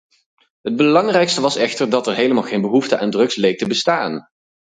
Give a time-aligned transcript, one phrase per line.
[0.61, 4.27] Het belangrijkste was echter dat er helemaal geen behoefte aan drugs leek te bestaan.